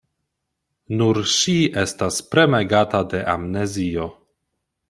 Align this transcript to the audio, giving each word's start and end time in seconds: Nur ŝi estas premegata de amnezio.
Nur 1.01 1.19
ŝi 1.33 1.53
estas 1.83 2.19
premegata 2.33 3.05
de 3.15 3.23
amnezio. 3.35 4.09